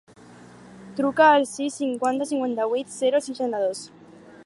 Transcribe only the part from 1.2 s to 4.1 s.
al sis, cinquanta, cinquanta-vuit, zero, seixanta-dos.